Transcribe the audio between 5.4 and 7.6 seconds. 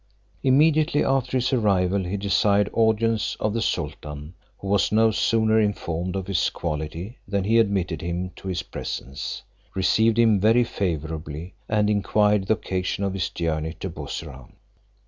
informed of his quality than he